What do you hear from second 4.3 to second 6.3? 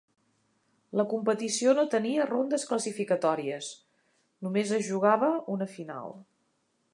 només es jugava una final.